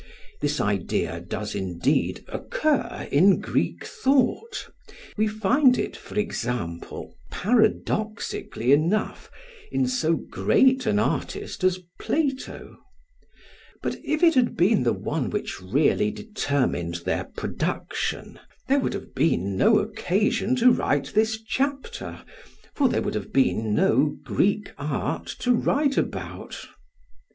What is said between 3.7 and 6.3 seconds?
thought we find it, for